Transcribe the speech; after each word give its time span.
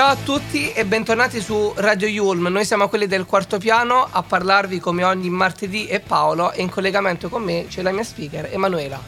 Ciao 0.00 0.12
a 0.12 0.16
tutti 0.16 0.72
e 0.72 0.86
bentornati 0.86 1.42
su 1.42 1.74
Radio 1.76 2.08
Yulm. 2.08 2.46
Noi 2.46 2.64
siamo 2.64 2.88
quelli 2.88 3.06
del 3.06 3.26
quarto 3.26 3.58
piano 3.58 4.08
a 4.10 4.22
parlarvi 4.22 4.80
come 4.80 5.04
ogni 5.04 5.28
martedì 5.28 5.84
è 5.84 6.00
Paolo 6.00 6.52
e 6.52 6.62
in 6.62 6.70
collegamento 6.70 7.28
con 7.28 7.42
me 7.42 7.66
c'è 7.68 7.82
la 7.82 7.92
mia 7.92 8.02
speaker 8.02 8.48
Emanuela. 8.50 8.98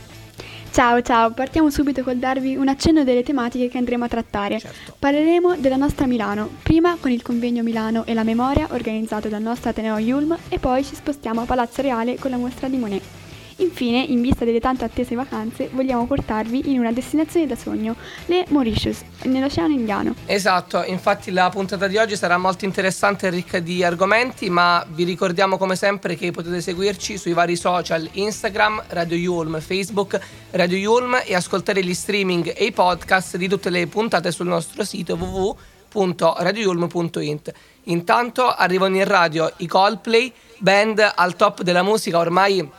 Ciao 0.70 1.00
ciao, 1.00 1.30
partiamo 1.30 1.70
subito 1.70 2.02
col 2.02 2.18
darvi 2.18 2.56
un 2.56 2.68
accenno 2.68 3.04
delle 3.04 3.22
tematiche 3.22 3.70
che 3.70 3.78
andremo 3.78 4.04
a 4.04 4.08
trattare. 4.08 4.58
Certo. 4.58 4.94
Parleremo 4.98 5.56
della 5.56 5.76
nostra 5.76 6.04
Milano, 6.04 6.50
prima 6.62 6.98
con 7.00 7.10
il 7.10 7.22
convegno 7.22 7.62
Milano 7.62 8.04
e 8.04 8.12
la 8.12 8.22
memoria 8.22 8.68
organizzato 8.72 9.28
dal 9.28 9.40
nostro 9.40 9.70
Ateneo 9.70 9.96
Yulm 9.96 10.36
e 10.50 10.58
poi 10.58 10.84
ci 10.84 10.94
spostiamo 10.94 11.40
a 11.40 11.44
Palazzo 11.46 11.80
Reale 11.80 12.18
con 12.18 12.30
la 12.30 12.36
mostra 12.36 12.68
di 12.68 12.76
Monet. 12.76 13.21
Infine, 13.56 14.02
in 14.02 14.20
vista 14.20 14.44
delle 14.44 14.60
tanto 14.60 14.84
attese 14.84 15.14
vacanze, 15.14 15.70
vogliamo 15.72 16.06
portarvi 16.06 16.72
in 16.72 16.78
una 16.78 16.92
destinazione 16.92 17.46
da 17.46 17.56
sogno, 17.56 17.96
le 18.26 18.44
Mauritius, 18.48 19.00
nell'Oceano 19.24 19.72
Indiano. 19.72 20.14
Esatto, 20.26 20.84
infatti 20.84 21.30
la 21.30 21.48
puntata 21.50 21.86
di 21.86 21.96
oggi 21.96 22.16
sarà 22.16 22.38
molto 22.38 22.64
interessante 22.64 23.26
e 23.26 23.30
ricca 23.30 23.58
di 23.58 23.84
argomenti, 23.84 24.48
ma 24.50 24.84
vi 24.88 25.04
ricordiamo 25.04 25.58
come 25.58 25.76
sempre 25.76 26.16
che 26.16 26.30
potete 26.30 26.60
seguirci 26.60 27.18
sui 27.18 27.32
vari 27.32 27.56
social 27.56 28.08
Instagram, 28.12 28.82
Radio 28.88 29.16
Yulm, 29.16 29.60
Facebook, 29.60 30.18
Radio 30.50 30.76
Yulm 30.76 31.20
e 31.24 31.34
ascoltare 31.34 31.84
gli 31.84 31.94
streaming 31.94 32.52
e 32.56 32.64
i 32.64 32.72
podcast 32.72 33.36
di 33.36 33.48
tutte 33.48 33.70
le 33.70 33.86
puntate 33.86 34.30
sul 34.30 34.46
nostro 34.46 34.84
sito 34.84 35.14
www.radioyulm.it. 35.14 37.52
Intanto 37.86 38.48
arrivano 38.48 38.94
in 38.96 39.04
radio 39.04 39.52
i 39.58 39.66
Coldplay, 39.66 40.32
band 40.58 41.12
al 41.14 41.34
top 41.34 41.62
della 41.62 41.82
musica 41.82 42.18
ormai 42.18 42.70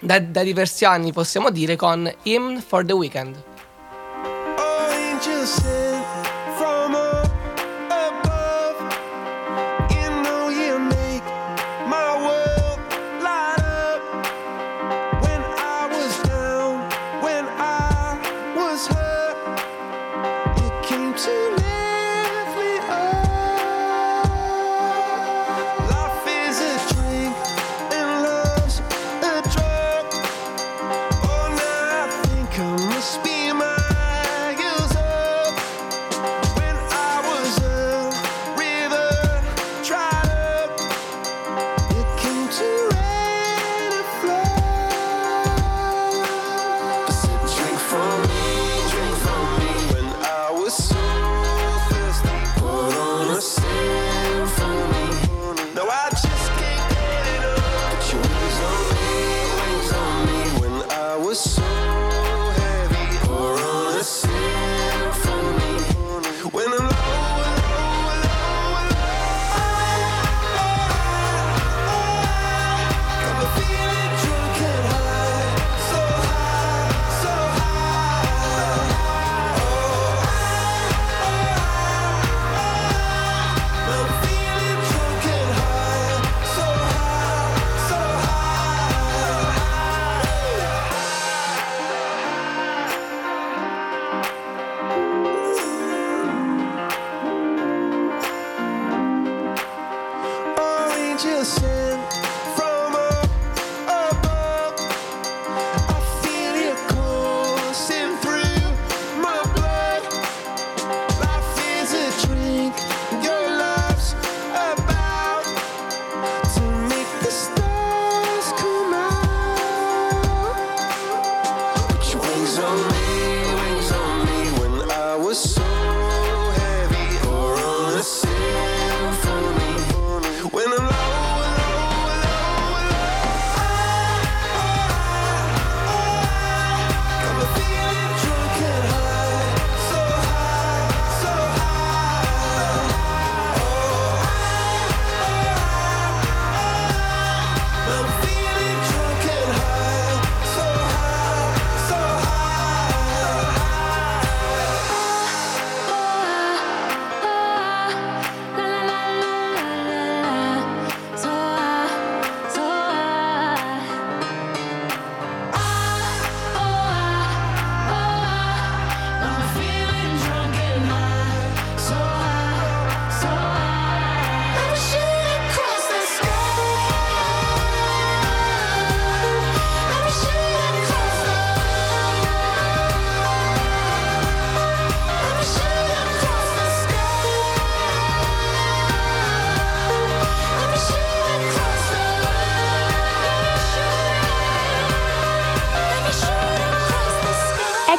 da, 0.00 0.18
da 0.18 0.42
diversi 0.42 0.84
anni 0.84 1.12
possiamo 1.12 1.50
dire 1.50 1.76
con 1.76 2.10
Hymn 2.22 2.60
for 2.60 2.84
the 2.84 2.92
Weekend. 2.92 3.42
Oh, 4.56 5.87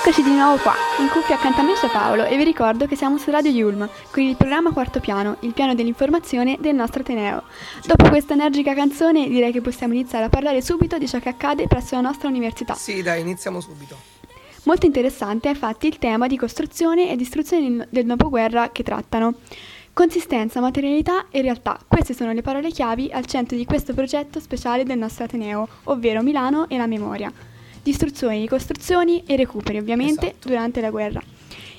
Eccoci 0.10 0.28
di 0.28 0.36
nuovo 0.36 0.58
qua, 0.58 0.74
in 0.98 1.08
cuffia 1.08 1.36
accanto 1.36 1.62
a 1.62 1.64
me 1.64 1.74
c'è 1.74 1.88
Paolo 1.88 2.26
e 2.26 2.36
vi 2.36 2.44
ricordo 2.44 2.88
che 2.88 2.96
siamo 2.96 3.20
su 3.20 3.30
Radio 3.30 3.52
Yulm 3.52 3.88
con 4.10 4.24
il 4.24 4.36
programma 4.36 4.72
Quarto 4.72 5.00
Piano, 5.00 5.38
il 5.42 5.54
piano 5.54 5.76
dell'informazione 5.76 6.58
del 6.60 6.74
nostro 6.74 7.02
Ateneo. 7.02 7.44
Dopo 7.86 8.10
questa 8.10 8.34
energica 8.34 8.74
canzone 8.74 9.28
direi 9.28 9.52
che 9.52 9.62
possiamo 9.62 9.94
iniziare 9.94 10.26
a 10.26 10.30
parlare 10.30 10.64
subito 10.64 10.98
di 10.98 11.08
ciò 11.08 11.20
che 11.20 11.30
accade 11.30 11.68
presso 11.68 11.94
la 11.94 12.02
nostra 12.02 12.28
università. 12.28 12.74
Sì, 12.74 13.04
dai, 13.04 13.22
iniziamo 13.22 13.62
subito. 13.62 13.96
Molto 14.64 14.88
interessante 14.88 15.48
è 15.48 15.52
infatti 15.52 15.86
il 15.86 16.00
tema 16.00 16.26
di 16.26 16.38
costruzione 16.38 17.12
e 17.12 17.16
distruzione 17.16 17.70
del- 17.70 17.88
del 17.92 18.06
dopoguerra 18.08 18.72
che 18.72 18.82
trattano. 18.82 19.36
Consistenza, 19.94 20.60
materialità 20.60 21.28
e 21.30 21.44
realtà, 21.44 21.78
queste 21.88 22.16
sono 22.16 22.34
le 22.34 22.42
parole 22.42 22.72
chiavi 22.72 23.12
al 23.14 23.28
centro 23.28 23.56
di 23.56 23.66
questo 23.66 23.94
progetto 23.94 24.40
speciale 24.40 24.84
del 24.86 24.98
nostro 24.98 25.26
Ateneo, 25.26 25.68
ovvero 25.84 26.24
Milano 26.24 26.68
e 26.68 26.78
la 26.78 26.88
memoria. 26.88 27.32
Distruzioni, 27.84 28.40
ricostruzioni 28.42 29.24
e 29.26 29.36
recuperi 29.36 29.78
ovviamente 29.78 30.28
Esatto. 30.28 30.48
durante 30.48 30.82
la 30.82 30.90
guerra. 30.90 31.22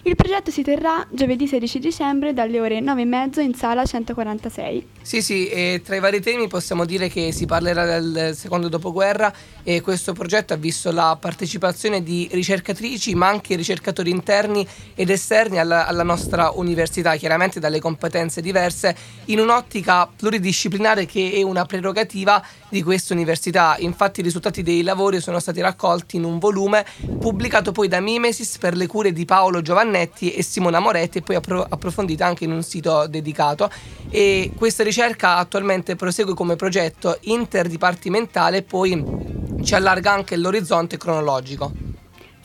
Il 0.03 0.17
progetto 0.17 0.51
si 0.51 0.63
terrà 0.63 1.07
giovedì 1.11 1.47
16 1.47 1.79
dicembre 1.79 2.33
dalle 2.33 2.59
ore 2.59 2.81
9.30 2.81 3.41
in 3.43 3.55
sala 3.55 3.85
146. 3.85 4.87
Sì, 5.03 5.21
sì, 5.21 5.49
e 5.49 5.83
tra 5.85 5.95
i 5.95 6.01
vari 6.01 6.23
temi 6.23 6.49
possiamo 6.49 6.87
dire 6.87 7.11
che 7.11 7.33
si 7.33 7.45
parlerà 7.45 8.01
del 8.01 8.35
secondo 8.35 8.69
dopoguerra 8.69 9.31
e 9.63 9.83
questo 9.83 10.15
progetto 10.15 10.55
ha 10.55 10.57
visto 10.57 10.91
la 10.91 11.19
partecipazione 11.21 12.03
di 12.03 12.27
ricercatrici 12.33 13.15
ma 13.15 13.29
anche 13.29 13.57
ricercatori 13.57 14.09
interni 14.11 14.67
ed 14.95 15.11
esterni 15.11 15.59
alla, 15.59 15.87
alla 15.87 16.03
nostra 16.03 16.51
università, 16.55 17.17
chiaramente 17.17 17.61
dalle 17.61 17.79
competenze 17.79 18.41
diverse, 18.41 18.97
in 19.27 19.39
un'ottica 19.39 20.07
pluridisciplinare 20.17 21.05
che 21.05 21.31
è 21.35 21.43
una 21.43 21.67
prerogativa 21.67 22.43
di 22.71 22.83
questa 22.83 23.13
università. 23.13 23.77
Infatti 23.79 24.21
i 24.21 24.23
risultati 24.23 24.63
dei 24.63 24.83
lavori 24.83 25.21
sono 25.21 25.39
stati 25.39 25.61
raccolti 25.61 26.17
in 26.17 26.25
un 26.25 26.39
volume 26.39 26.87
pubblicato 27.19 27.73
poi 27.73 27.89
da 27.89 28.01
Mimesis 28.01 28.57
per 28.57 28.77
le 28.77 28.87
cure 28.87 29.13
di 29.13 29.25
Paolo 29.27 29.61
Giovannetti 29.61 30.33
e 30.33 30.43
Simona 30.43 30.79
Moretti 30.79 31.19
e 31.19 31.23
poi 31.23 31.37
appro- 31.37 31.67
approfondita 31.69 32.25
anche 32.25 32.45
in 32.45 32.53
un 32.53 32.63
sito 32.63 33.07
dedicato. 33.07 33.71
E 34.09 34.53
questa 34.57 34.83
ricerca 34.83 35.37
attualmente 35.37 35.97
prosegue 35.97 36.35
come 36.35 36.57
progetto 36.57 37.19
interdipartimentale 37.23 38.59
e 38.59 38.63
poi 38.63 39.59
ci 39.63 39.75
allarga 39.75 40.13
anche 40.13 40.37
l'orizzonte 40.37 40.97
cronologico. 40.97 41.90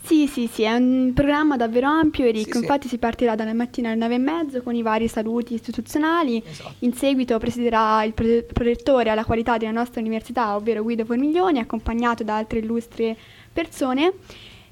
Sì, 0.06 0.28
sì, 0.28 0.46
sì, 0.46 0.62
è 0.62 0.72
un 0.76 1.14
programma 1.16 1.58
davvero 1.58 1.88
ampio 1.88 2.26
e 2.26 2.32
ricco, 2.32 2.46
Sì, 2.52 2.52
sì. 2.52 2.58
infatti 2.60 2.88
si 2.88 2.98
partirà 3.00 3.34
dalla 3.34 3.54
mattina 3.56 3.90
alle 3.90 4.06
9.30 4.08 4.62
con 4.62 4.76
i 4.76 4.84
vari 4.84 5.08
saluti 5.08 5.56
istituzionali, 5.56 6.44
Esatto. 6.46 6.74
in 6.80 6.94
seguito 6.94 7.40
presiderà 7.40 8.04
il 8.04 8.14
pro- 8.14 8.44
prorettore 8.54 9.10
alla 9.10 9.26
qualità 9.26 9.58
della 9.58 9.72
nostra 9.72 10.02
università, 10.02 10.56
ovvero 10.56 10.84
Guido 10.84 11.06
Formiglioni, 11.06 11.58
accompagnato 11.58 12.24
da 12.24 12.36
altre 12.38 12.60
illustri 12.60 13.18
persone, 13.52 14.14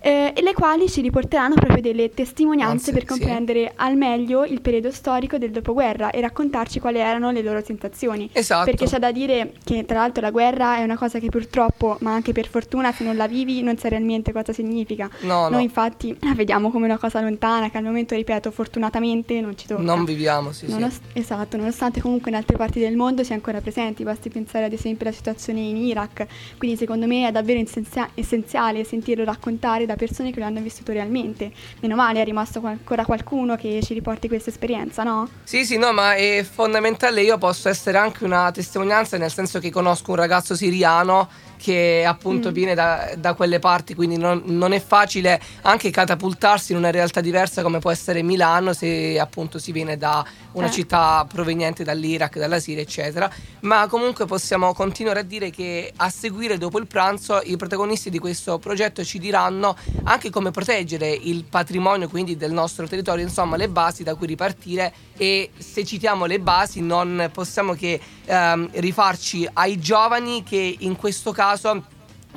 eh, 0.05 0.33
e 0.35 0.41
le 0.41 0.51
quali 0.51 0.89
ci 0.89 0.99
riporteranno 0.99 1.55
proprio 1.55 1.81
delle 1.81 2.09
testimonianze 2.09 2.73
Anzi, 2.73 2.91
per 2.91 3.01
sì. 3.03 3.07
comprendere 3.07 3.71
al 3.73 3.95
meglio 3.95 4.43
il 4.43 4.59
periodo 4.59 4.91
storico 4.91 5.37
del 5.37 5.51
dopoguerra 5.51 6.11
e 6.11 6.19
raccontarci 6.19 6.81
quali 6.81 6.99
erano 6.99 7.31
le 7.31 7.41
loro 7.41 7.63
sensazioni. 7.63 8.29
Esatto. 8.33 8.65
Perché 8.65 8.85
c'è 8.85 8.99
da 8.99 9.13
dire 9.13 9.53
che 9.63 9.85
tra 9.85 9.99
l'altro 9.99 10.21
la 10.21 10.31
guerra 10.31 10.75
è 10.75 10.83
una 10.83 10.97
cosa 10.97 11.19
che 11.19 11.29
purtroppo, 11.29 11.95
ma 12.01 12.11
anche 12.13 12.33
per 12.33 12.49
fortuna, 12.49 12.91
se 12.91 13.05
non 13.05 13.15
la 13.15 13.27
vivi 13.27 13.61
non 13.61 13.77
sai 13.77 13.91
realmente 13.91 14.33
cosa 14.33 14.51
significa. 14.51 15.09
No, 15.21 15.43
no. 15.43 15.49
Noi 15.49 15.63
infatti 15.63 16.13
la 16.19 16.33
vediamo 16.33 16.69
come 16.69 16.83
una 16.83 16.97
cosa 16.97 17.21
lontana 17.21 17.69
che 17.69 17.77
al 17.77 17.83
momento, 17.83 18.13
ripeto, 18.13 18.51
fortunatamente 18.51 19.39
non 19.39 19.57
ci 19.57 19.67
tocca. 19.67 19.81
Non 19.81 20.03
viviamo, 20.03 20.51
sì, 20.51 20.65
sì. 20.65 20.71
Nonost- 20.71 21.01
Esatto, 21.13 21.55
nonostante 21.55 22.01
comunque 22.01 22.29
in 22.29 22.35
altre 22.35 22.57
parti 22.57 22.81
del 22.81 22.97
mondo 22.97 23.23
sia 23.23 23.35
ancora 23.35 23.61
presenti, 23.61 24.03
basti 24.03 24.27
pensare 24.27 24.65
ad 24.65 24.73
esempio 24.73 25.07
alla 25.07 25.15
situazione 25.15 25.61
in 25.61 25.77
Iraq, 25.77 26.25
quindi 26.57 26.75
secondo 26.75 27.07
me 27.07 27.25
è 27.25 27.31
davvero 27.31 27.59
essenzia- 27.61 28.09
essenziale 28.15 28.83
sentirlo 28.83 29.23
raccontare 29.23 29.85
da 29.85 29.92
persone 29.95 30.31
che 30.31 30.39
lo 30.39 30.45
hanno 30.45 30.61
vissuto 30.61 30.91
realmente. 30.91 31.51
Meno 31.81 31.95
male 31.95 32.21
è 32.21 32.23
rimasto 32.25 32.61
ancora 32.63 33.05
qualcuno 33.05 33.55
che 33.55 33.79
ci 33.83 33.93
riporti 33.93 34.27
questa 34.27 34.49
esperienza, 34.49 35.03
no? 35.03 35.27
Sì, 35.43 35.65
sì, 35.65 35.77
no, 35.77 35.91
ma 35.93 36.15
è 36.15 36.45
fondamentale. 36.49 37.21
Io 37.21 37.37
posso 37.37 37.69
essere 37.69 37.97
anche 37.97 38.23
una 38.23 38.51
testimonianza, 38.51 39.17
nel 39.17 39.31
senso 39.31 39.59
che 39.59 39.69
conosco 39.69 40.11
un 40.11 40.17
ragazzo 40.17 40.55
siriano 40.55 41.29
che 41.63 42.03
appunto 42.05 42.49
Mm. 42.49 42.53
viene 42.53 42.73
da, 42.75 43.13
da 43.17 43.33
quelle 43.35 43.59
parti, 43.59 43.95
quindi 43.95 44.17
non, 44.17 44.41
non 44.47 44.73
è 44.73 44.81
facile 44.83 45.39
anche 45.61 45.89
catapultarsi 45.91 46.73
in 46.73 46.77
una 46.77 46.91
realtà 46.91 47.21
diversa 47.21 47.61
come 47.61 47.79
può 47.79 47.89
essere 47.89 48.21
Milano 48.21 48.73
se 48.73 49.17
appunto 49.17 49.59
si 49.59 49.71
viene 49.71 49.95
da 49.97 50.25
una 50.53 50.67
Eh. 50.67 50.71
città 50.71 51.25
proveniente 51.31 51.85
dall'Iraq, 51.85 52.37
dalla 52.37 52.59
Siria, 52.59 52.81
eccetera. 52.81 53.31
Ma 53.61 53.87
comunque 53.87 54.25
possiamo 54.25 54.73
continuare 54.73 55.21
a 55.21 55.23
dire 55.23 55.51
che 55.51 55.93
a 55.95 56.09
seguire 56.09 56.57
dopo 56.57 56.79
il 56.79 56.85
pranzo 56.87 57.39
i 57.43 57.55
protagonisti 57.55 58.09
di 58.09 58.19
questo 58.19 58.59
progetto 58.59 59.01
ci 59.05 59.17
diranno 59.17 59.75
anche 60.03 60.29
come 60.29 60.51
proteggere 60.51 61.09
il 61.11 61.45
patrimonio 61.49 62.09
quindi 62.09 62.35
del 62.35 62.51
nostro 62.51 62.85
territorio, 62.87 63.23
insomma 63.23 63.55
le 63.55 63.69
basi 63.69 64.03
da 64.03 64.15
cui 64.15 64.27
ripartire 64.27 64.93
e 65.15 65.51
se 65.57 65.85
citiamo 65.85 66.25
le 66.25 66.39
basi 66.39 66.81
non 66.81 67.29
possiamo 67.31 67.73
che 67.73 67.99
ehm, 68.25 68.69
rifarci 68.73 69.47
ai 69.53 69.79
giovani 69.79 70.43
che 70.43 70.75
in 70.79 70.95
questo 70.97 71.31
caso 71.31 71.51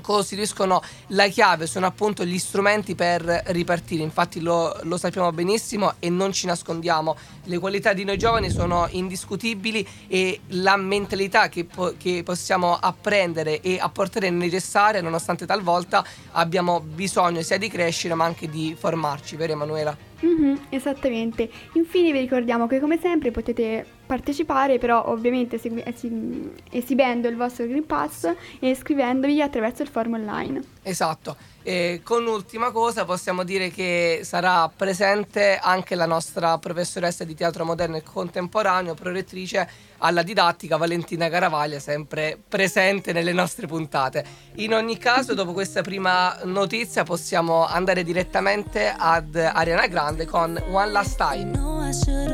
costituiscono 0.01 0.83
la 1.09 1.27
chiave, 1.29 1.67
sono 1.67 1.87
appunto 1.87 2.25
gli 2.25 2.39
strumenti 2.39 2.95
per 2.95 3.23
ripartire, 3.47 4.03
infatti 4.03 4.41
lo, 4.41 4.77
lo 4.83 4.97
sappiamo 4.97 5.33
benissimo 5.33 5.95
e 5.99 6.11
non 6.11 6.33
ci 6.33 6.47
nascondiamo, 6.47 7.17
le 7.45 7.59
qualità 7.59 7.93
di 7.93 8.05
noi 8.05 8.19
giovani 8.19 8.51
sono 8.51 8.89
indiscutibili 8.91 9.87
e 10.09 10.41
la 10.49 10.77
mentalità 10.77 11.49
che, 11.49 11.65
po- 11.65 11.95
che 11.97 12.23
possiamo 12.25 12.77
apprendere 12.79 13.61
e 13.61 13.79
apportare 13.81 14.29
è 14.29 14.31
necessaria 14.31 15.01
nonostante 15.01 15.47
talvolta 15.47 16.05
abbiamo 16.33 16.81
bisogno 16.81 17.43
sia 17.43 17.59
di 17.59 17.69
crescere 17.69 18.15
ma 18.15 18.25
anche 18.25 18.49
di 18.49 18.77
formarci, 18.79 19.37
vero 19.37 19.53
Emanuela? 19.53 19.97
Mhm, 20.21 20.67
esattamente. 20.71 21.49
Infine 21.75 22.11
vi 22.13 22.21
ricordiamo 22.21 22.67
che 22.67 22.81
come 22.81 22.99
sempre 22.99 23.31
potete 23.31 23.96
partecipare, 24.07 24.79
però 24.79 25.09
ovviamente 25.09 25.59
segui- 25.59 25.83
esi- 25.85 26.53
esibendo 26.71 27.29
il 27.29 27.37
vostro 27.37 27.67
Green 27.67 27.85
Pass 27.85 28.25
e 28.59 28.69
iscrivendovi 28.69 29.43
attraverso 29.43 29.83
il 29.83 29.89
forum 29.89 30.15
online. 30.15 30.63
Esatto. 30.83 31.37
E 31.63 32.01
con 32.05 32.25
ultima 32.27 32.71
cosa 32.71 33.05
possiamo 33.05 33.43
dire 33.43 33.71
che 33.71 34.21
sarà 34.23 34.71
presente 34.75 35.59
anche 35.61 35.97
la 35.97 36.07
nostra 36.07 36.59
professoressa 36.59 37.25
di 37.25 37.35
teatro 37.35 37.65
moderno 37.65 37.97
e 37.97 38.05
contemporaneo, 38.05 38.95
prorettrice 38.95 39.69
alla 39.99 40.23
didattica 40.23 40.77
Valentina 40.77 41.29
Caravaglia, 41.29 41.81
sempre 41.81 42.39
presente 42.47 43.13
nelle 43.13 43.33
nostre 43.33 43.67
puntate. 43.67 44.25
In 44.57 44.75
ogni 44.75 44.97
caso, 44.97 45.35
dopo 45.35 45.53
questa 45.53 45.83
prima 45.83 46.39
notizia 46.45 47.03
possiamo 47.03 47.67
andare 47.67 48.05
direttamente 48.05 48.95
ad 48.97 49.35
Ariana 49.35 49.89
Grande 49.89 50.25
con 50.25 50.63
One 50.71 50.93
Last 50.93 51.17
Time. 51.17 52.26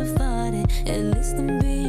At 0.87 0.99
least 0.99 1.37
I'm 1.37 1.59
being 1.61 1.82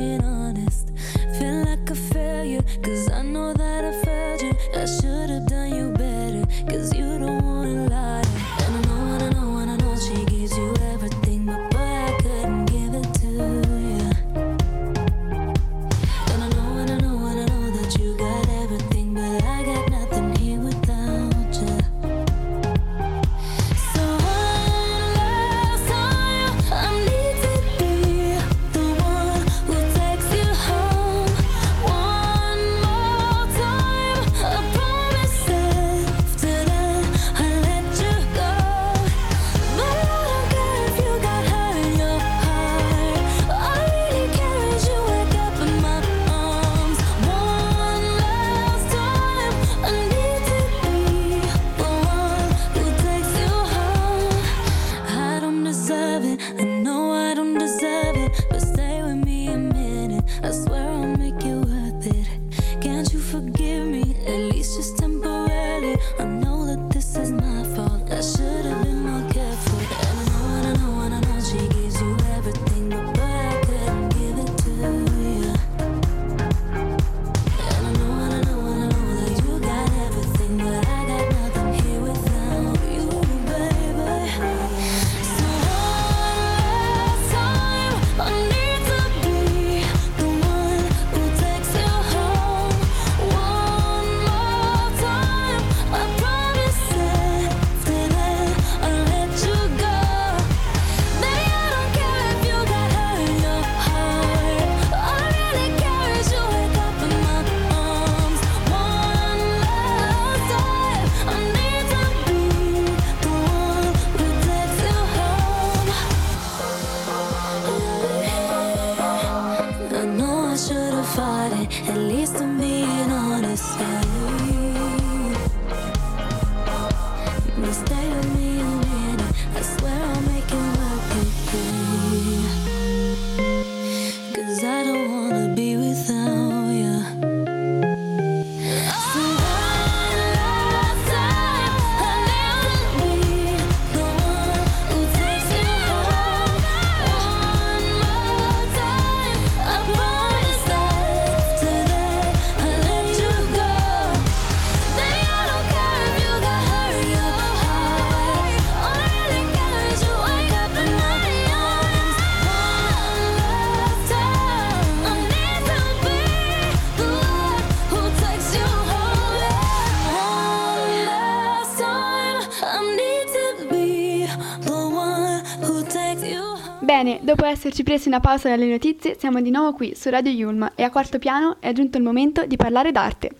esserci 177.63 177.83
presi 177.83 178.09
una 178.09 178.19
pausa 178.19 178.49
dalle 178.49 178.65
notizie, 178.65 179.15
siamo 179.17 179.39
di 179.39 179.49
nuovo 179.49 179.71
qui 179.71 179.93
su 179.95 180.09
Radio 180.09 180.33
Yulm 180.33 180.69
e 180.75 180.83
a 180.83 180.89
quarto 180.89 181.17
piano 181.17 181.55
è 181.61 181.71
giunto 181.71 181.97
il 181.97 182.03
momento 182.03 182.45
di 182.45 182.57
parlare 182.57 182.91
d'arte. 182.91 183.31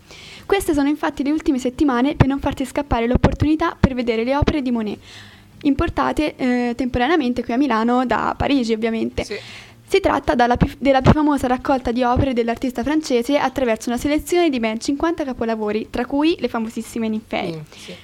Queste 0.46 0.74
sono 0.74 0.88
infatti 0.88 1.24
le 1.24 1.32
ultime 1.32 1.60
settimane 1.60 2.16
per 2.16 2.28
non 2.28 2.40
farti 2.40 2.64
scappare 2.64 3.06
l'opportunità 3.06 3.76
per 3.78 3.94
vedere 3.94 4.24
le 4.24 4.38
opere 4.38 4.62
di 4.62 4.72
Monet, 4.72 4.98
importate 5.64 6.36
eh, 6.38 6.74
temporaneamente 6.74 7.44
qui 7.44 7.52
a 7.52 7.58
Milano 7.58 8.06
da 8.06 8.34
Parigi 8.38 8.72
ovviamente. 8.72 9.26
Sì. 9.26 9.36
Si 9.86 10.00
tratta 10.00 10.36
più- 10.56 10.74
della 10.80 11.02
più 11.02 11.12
famosa 11.12 11.48
raccolta 11.48 11.92
di 11.92 12.02
opere 12.04 12.32
dell'artista 12.32 12.82
francese 12.82 13.38
attraverso 13.38 13.90
una 13.90 13.98
selezione 13.98 14.50
di 14.50 14.62
ben 14.62 14.80
50 14.80 15.26
capolavori, 15.26 15.88
tra 15.90 16.06
cui 16.06 16.38
le 16.40 16.48
famosissime 16.48 17.10
Ninfee. 17.10 17.58
Mm, 17.58 17.60
sì. 17.76 17.96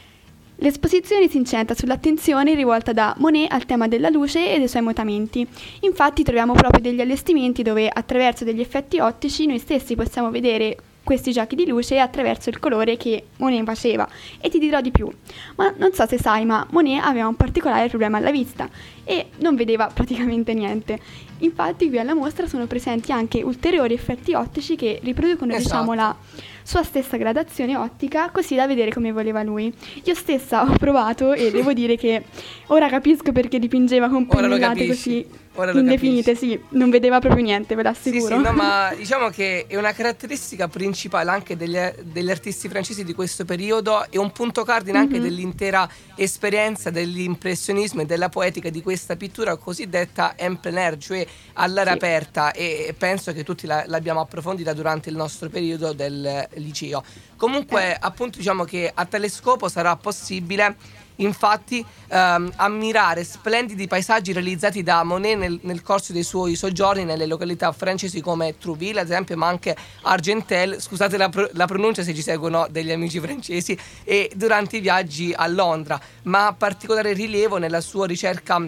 L'esposizione 0.61 1.29
si 1.29 1.37
incentra 1.37 1.73
sull'attenzione 1.73 2.53
rivolta 2.53 2.91
da 2.91 3.15
Monet 3.19 3.49
al 3.51 3.65
tema 3.65 3.87
della 3.87 4.09
luce 4.09 4.53
e 4.53 4.57
dei 4.57 4.67
suoi 4.67 4.81
mutamenti. 4.81 5.47
Infatti 5.81 6.21
troviamo 6.21 6.53
proprio 6.53 6.81
degli 6.81 6.99
allestimenti 6.99 7.63
dove 7.63 7.87
attraverso 7.87 8.43
degli 8.43 8.59
effetti 8.59 8.99
ottici 8.99 9.45
noi 9.45 9.59
stessi 9.59 9.95
possiamo 9.95 10.29
vedere 10.31 10.75
questi 11.09 11.31
giochi 11.31 11.55
di 11.55 11.65
luce 11.65 11.97
attraverso 11.97 12.49
il 12.49 12.59
colore 12.59 12.95
che 12.95 13.29
Monet 13.37 13.63
faceva. 13.63 14.07
E 14.39 14.47
ti 14.47 14.59
dirò 14.59 14.79
di 14.79 14.91
più. 14.91 15.09
Ma 15.55 15.73
non 15.75 15.91
so 15.91 16.05
se 16.05 16.19
sai, 16.19 16.45
ma 16.45 16.67
Monet 16.69 17.03
aveva 17.03 17.25
un 17.25 17.33
particolare 17.33 17.87
problema 17.87 18.17
alla 18.17 18.29
vista 18.29 18.69
e 19.03 19.29
non 19.39 19.55
vedeva 19.55 19.87
praticamente 19.91 20.53
niente. 20.53 20.99
Infatti 21.39 21.87
qui 21.87 21.97
alla 21.97 22.13
mostra 22.13 22.45
sono 22.45 22.67
presenti 22.67 23.11
anche 23.11 23.41
ulteriori 23.41 23.95
effetti 23.95 24.35
ottici 24.35 24.75
che 24.75 24.99
riproducono 25.01 25.53
Esatto. 25.53 25.63
diciamo 25.63 25.93
la 25.95 26.15
sua 26.61 26.83
stessa 26.83 27.17
gradazione 27.17 27.75
ottica 27.75 28.29
così 28.29 28.53
da 28.53 28.67
vedere 28.67 28.93
come 28.93 29.11
voleva 29.11 29.41
lui. 29.41 29.73
Io 30.03 30.13
stessa 30.13 30.61
ho 30.61 30.73
provato 30.77 31.33
e 31.33 31.49
devo 31.49 31.73
dire 31.73 31.95
che 31.95 32.23
ora 32.67 32.87
capisco 32.87 33.31
perché 33.31 33.57
dipingeva 33.57 34.09
con 34.09 34.27
pennellate 34.27 34.85
così 34.85 35.25
Ora 35.59 35.71
indefinite, 35.77 36.35
sì, 36.35 36.57
non 36.69 36.89
vedeva 36.89 37.19
proprio 37.19 37.43
niente, 37.43 37.75
ve 37.75 37.81
Sì, 37.81 37.87
l'assicuro. 37.87 38.37
sì, 38.37 38.41
no, 38.41 38.53
ma 38.53 38.93
diciamo 38.95 39.29
che 39.29 39.65
è 39.67 39.75
una 39.75 39.91
caratteristica 39.91 40.69
principale 40.69 41.29
anche 41.31 41.57
degli, 41.57 41.77
degli 42.01 42.29
artisti 42.31 42.69
francesi 42.69 43.03
di 43.03 43.13
questo 43.13 43.43
periodo 43.43 44.09
e 44.09 44.17
un 44.17 44.31
punto 44.31 44.63
cardine 44.63 44.97
anche 44.97 45.17
Mhm. 45.17 45.23
dell'intera 45.23 45.89
esperienza 46.15 46.89
dell'impressionismo 46.89 48.01
e 48.01 48.05
della 48.05 48.29
poetica 48.29 48.69
di 48.69 48.81
questa 48.81 49.15
pittura 49.17 49.57
cosiddetta 49.57 50.33
en 50.37 50.59
plein 50.59 50.77
air, 50.77 50.97
cioè 50.97 51.25
all'aria 51.53 51.91
Sì. 51.91 51.97
aperta 51.97 52.51
e 52.53 52.95
penso 52.97 53.33
che 53.33 53.43
tutti 53.43 53.67
la- 53.67 53.83
l'abbiamo 53.87 54.21
approfondita 54.21 54.71
durante 54.73 55.09
il 55.09 55.15
nostro 55.17 55.49
periodo 55.49 55.91
del 55.91 56.47
liceo. 56.53 57.03
Comunque, 57.35 57.93
Eh. 57.93 57.97
appunto, 57.99 58.37
diciamo 58.37 58.63
che 58.63 58.89
a 58.93 59.05
tale 59.05 59.27
scopo 59.29 59.67
sarà 59.67 59.95
possibile 59.97 60.75
Infatti, 61.19 61.85
ehm, 62.07 62.51
ammirare 62.55 63.23
splendidi 63.23 63.87
paesaggi 63.87 64.33
realizzati 64.33 64.83
da 64.83 65.03
Monet 65.03 65.37
nel, 65.37 65.59
nel 65.63 65.81
corso 65.81 66.13
dei 66.13 66.23
suoi 66.23 66.55
soggiorni 66.55 67.03
nelle 67.03 67.25
località 67.25 67.71
francesi 67.71 68.21
come 68.21 68.57
Trouville, 68.57 69.01
ad 69.01 69.07
esempio, 69.07 69.35
ma 69.37 69.47
anche 69.47 69.75
Argenteuil, 70.03 70.79
scusate 70.79 71.17
la, 71.17 71.29
pro- 71.29 71.49
la 71.53 71.65
pronuncia 71.65 72.03
se 72.03 72.13
ci 72.13 72.21
seguono 72.21 72.67
degli 72.69 72.91
amici 72.91 73.19
francesi, 73.19 73.77
e 74.03 74.31
durante 74.35 74.77
i 74.77 74.79
viaggi 74.79 75.33
a 75.35 75.47
Londra, 75.47 75.99
ma 76.23 76.53
particolare 76.57 77.13
rilievo 77.13 77.57
nella 77.57 77.81
sua 77.81 78.05
ricerca 78.05 78.61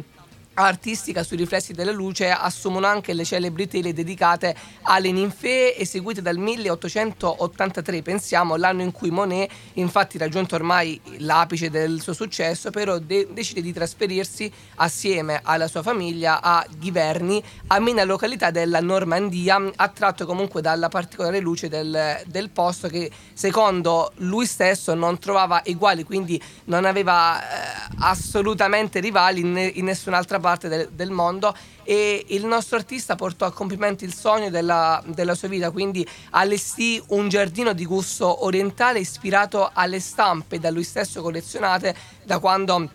artistica 0.53 1.23
sui 1.23 1.37
riflessi 1.37 1.71
della 1.71 1.91
luce 1.91 2.29
assumono 2.29 2.85
anche 2.85 3.13
le 3.13 3.23
celebri 3.23 3.67
tele 3.67 3.93
dedicate 3.93 4.53
alle 4.83 5.11
ninfee 5.11 5.77
eseguite 5.77 6.21
dal 6.21 6.37
1883 6.37 8.01
pensiamo 8.01 8.57
l'anno 8.57 8.81
in 8.81 8.91
cui 8.91 9.11
Monet 9.11 9.49
infatti 9.73 10.17
raggiunto 10.17 10.55
ormai 10.55 10.99
l'apice 11.19 11.69
del 11.69 12.01
suo 12.01 12.13
successo 12.13 12.69
però 12.69 12.97
de- 12.97 13.29
decide 13.31 13.61
di 13.61 13.71
trasferirsi 13.71 14.51
assieme 14.75 15.39
alla 15.41 15.69
sua 15.69 15.81
famiglia 15.81 16.41
a 16.41 16.65
Ghiverny 16.69 17.41
a 17.67 17.77
una 17.77 18.03
località 18.03 18.51
della 18.51 18.81
Normandia 18.81 19.59
attratto 19.75 20.25
comunque 20.25 20.61
dalla 20.61 20.89
particolare 20.89 21.39
luce 21.39 21.69
del, 21.69 22.21
del 22.25 22.49
posto 22.49 22.89
che 22.89 23.09
secondo 23.33 24.11
lui 24.17 24.45
stesso 24.45 24.93
non 24.95 25.17
trovava 25.17 25.61
uguali 25.67 26.03
quindi 26.03 26.41
non 26.65 26.83
aveva 26.83 27.41
eh, 27.41 27.95
assolutamente 27.99 28.99
rivali 28.99 29.39
in, 29.39 29.71
in 29.75 29.85
nessun'altra 29.85 30.39
parte 30.39 30.40
del, 30.67 30.89
del 30.91 31.09
mondo 31.11 31.55
e 31.83 32.25
il 32.29 32.45
nostro 32.45 32.75
artista 32.77 33.15
portò 33.15 33.45
a 33.45 33.51
compimento 33.53 34.03
il 34.03 34.13
sogno 34.13 34.49
della, 34.49 35.01
della 35.05 35.35
sua 35.35 35.47
vita, 35.47 35.71
quindi 35.71 36.05
allestì 36.31 37.01
un 37.09 37.29
giardino 37.29 37.71
di 37.73 37.85
gusto 37.85 38.43
orientale 38.45 38.99
ispirato 38.99 39.69
alle 39.73 39.99
stampe 39.99 40.59
da 40.59 40.69
lui 40.69 40.83
stesso 40.83 41.21
collezionate 41.21 41.95
da 42.23 42.39
quando 42.39 42.89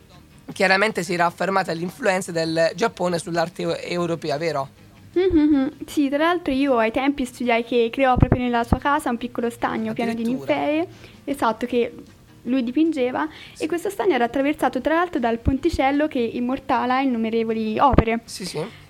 chiaramente 0.52 1.02
si 1.02 1.14
era 1.14 1.26
affermata 1.26 1.72
l'influenza 1.72 2.32
del 2.32 2.72
Giappone 2.74 3.18
sull'arte 3.18 3.62
eu- 3.62 3.76
europea, 3.80 4.36
vero? 4.36 4.68
Mhm, 5.14 5.72
Sì, 5.86 6.08
tra 6.08 6.18
l'altro 6.18 6.52
io 6.52 6.76
ai 6.76 6.90
tempi 6.90 7.24
studiai 7.24 7.64
che 7.64 7.88
creò 7.90 8.16
proprio 8.18 8.42
nella 8.42 8.64
sua 8.64 8.78
casa 8.78 9.08
un 9.08 9.16
piccolo 9.16 9.48
stagno 9.48 9.94
pieno 9.94 10.12
di 10.12 10.24
ninfee, 10.24 10.86
esatto, 11.24 11.64
che 11.64 11.94
lui 12.46 12.64
dipingeva 12.64 13.28
e 13.58 13.66
questo 13.66 13.90
stagno 13.90 14.14
era 14.14 14.24
attraversato 14.24 14.80
tra 14.80 14.94
l'altro 14.94 15.20
dal 15.20 15.38
ponticello 15.38 16.08
che 16.08 16.18
immortala 16.18 17.00
innumerevoli 17.00 17.78
opere. 17.78 18.20
Sì, 18.24 18.44
sì. 18.44 18.84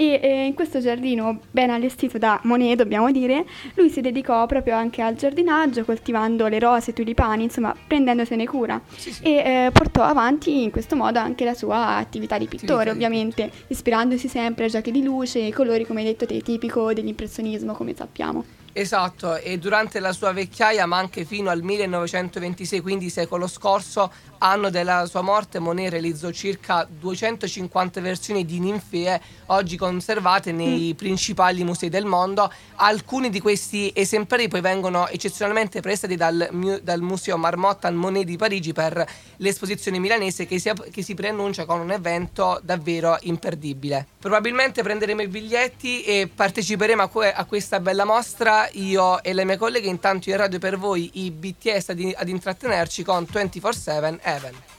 E 0.00 0.20
eh, 0.22 0.44
in 0.44 0.54
questo 0.54 0.78
giardino 0.78 1.40
ben 1.50 1.70
allestito 1.70 2.18
da 2.18 2.38
Monet, 2.44 2.76
dobbiamo 2.76 3.10
dire, 3.10 3.44
lui 3.74 3.90
si 3.90 4.00
dedicò 4.00 4.46
proprio 4.46 4.76
anche 4.76 5.02
al 5.02 5.16
giardinaggio, 5.16 5.84
coltivando 5.84 6.46
le 6.46 6.60
rose, 6.60 6.90
i 6.90 6.94
tulipani, 6.94 7.42
insomma, 7.42 7.74
prendendosene 7.84 8.46
cura. 8.46 8.80
Sì, 8.94 9.12
sì. 9.12 9.22
E 9.24 9.30
eh, 9.32 9.70
portò 9.72 10.04
avanti 10.04 10.62
in 10.62 10.70
questo 10.70 10.94
modo 10.94 11.18
anche 11.18 11.44
la 11.44 11.54
sua 11.54 11.96
attività 11.96 12.38
di 12.38 12.46
pittore, 12.46 12.90
Attività 12.90 12.92
di 12.92 13.04
ovviamente, 13.04 13.50
ispirandosi 13.66 14.28
sempre 14.28 14.66
a 14.66 14.68
giochi 14.68 14.92
di 14.92 15.02
luce 15.02 15.48
e 15.48 15.52
colori, 15.52 15.84
come 15.84 16.02
hai 16.02 16.06
detto 16.06 16.26
te, 16.26 16.42
tipico 16.42 16.92
dell'impressionismo, 16.92 17.72
come 17.72 17.92
sappiamo. 17.96 18.57
Esatto, 18.72 19.36
e 19.36 19.58
durante 19.58 19.98
la 19.98 20.12
sua 20.12 20.32
vecchiaia, 20.32 20.86
ma 20.86 20.98
anche 20.98 21.24
fino 21.24 21.50
al 21.50 21.62
1926, 21.62 22.80
quindi 22.80 23.10
secolo 23.10 23.46
scorso, 23.46 24.10
anno 24.38 24.70
della 24.70 25.06
sua 25.06 25.22
morte, 25.22 25.58
Monet 25.58 25.90
realizzò 25.90 26.30
circa 26.30 26.86
250 26.88 28.00
versioni 28.00 28.44
di 28.44 28.60
ninfee, 28.60 29.20
oggi 29.46 29.76
conservate 29.76 30.52
nei 30.52 30.94
principali 30.94 31.64
musei 31.64 31.88
del 31.88 32.04
mondo. 32.04 32.50
Alcuni 32.76 33.30
di 33.30 33.40
questi 33.40 33.90
esemplari 33.94 34.48
poi 34.48 34.60
vengono 34.60 35.08
eccezionalmente 35.08 35.80
prestati 35.80 36.16
dal, 36.16 36.48
dal 36.82 37.00
Museo 37.00 37.36
Marmottan 37.36 37.94
Monet 37.94 38.24
di 38.24 38.36
Parigi 38.36 38.72
per 38.72 39.04
l'esposizione 39.36 39.98
milanese 39.98 40.46
che 40.46 40.58
si, 40.58 40.70
che 40.90 41.02
si 41.02 41.14
preannuncia 41.14 41.64
con 41.64 41.80
un 41.80 41.90
evento 41.90 42.60
davvero 42.62 43.16
imperdibile. 43.22 44.06
Probabilmente 44.18 44.82
prenderemo 44.82 45.22
i 45.22 45.28
biglietti 45.28 46.02
e 46.02 46.30
parteciperemo 46.32 47.02
a, 47.02 47.08
que- 47.08 47.32
a 47.32 47.44
questa 47.44 47.80
bella 47.80 48.04
mostra 48.04 48.57
io 48.66 49.22
e 49.22 49.32
le 49.32 49.44
mie 49.44 49.56
colleghe, 49.56 49.88
intanto 49.88 50.30
in 50.30 50.36
radio 50.36 50.58
per 50.58 50.78
voi 50.78 51.10
i 51.24 51.30
BTS 51.30 51.90
ad, 51.90 52.12
ad 52.16 52.28
intrattenerci 52.28 53.02
con 53.02 53.26
24-7 53.30 54.18
Even. 54.22 54.77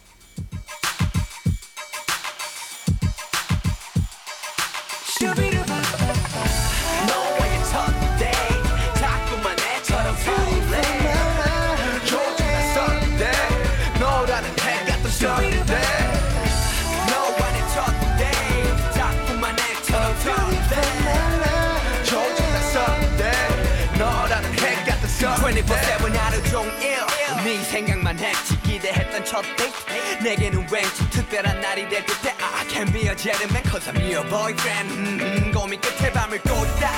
데이트 29.42 30.24
내게는 30.24 30.68
왠지 30.72 31.10
특별한 31.10 31.62
날이 31.62 31.88
될 31.90 32.06
듯해 32.06 32.36
I 32.42 32.68
can 32.70 32.92
be 32.92 33.08
a 33.08 33.16
gentleman 33.16 33.64
cause 33.64 33.90
I'm 33.92 33.98
your 34.02 34.28
boyfriend 34.30 34.94
음, 34.94 35.52
고민 35.54 35.80
끝에 35.82 36.12
밤을 36.12 36.40
꽂다 36.42 36.92